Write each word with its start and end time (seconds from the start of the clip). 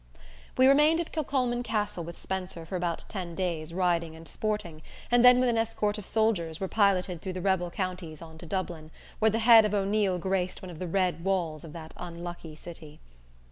We 0.57 0.65
remained 0.65 0.99
at 0.99 1.11
Kilcolman 1.11 1.61
Castle 1.61 2.03
with 2.03 2.17
Spenser 2.17 2.65
for 2.65 2.75
about 2.75 3.05
ten 3.07 3.35
days 3.35 3.71
riding 3.71 4.15
and 4.15 4.27
sporting, 4.27 4.81
and 5.11 5.23
then 5.23 5.39
with 5.39 5.47
an 5.47 5.59
escort 5.59 5.99
of 5.99 6.07
soldiers, 6.07 6.59
were 6.59 6.67
piloted 6.67 7.21
through 7.21 7.33
the 7.33 7.39
"Rebel" 7.41 7.69
counties 7.69 8.19
on 8.19 8.39
to 8.39 8.47
Dublin, 8.47 8.89
where 9.19 9.29
the 9.29 9.37
head 9.37 9.63
of 9.63 9.75
O'Neil 9.75 10.17
graced 10.17 10.63
one 10.63 10.71
of 10.71 10.79
the 10.79 10.87
"Red" 10.87 11.23
walls 11.23 11.63
of 11.63 11.71
that 11.73 11.93
unlucky 11.97 12.55
city. 12.55 12.99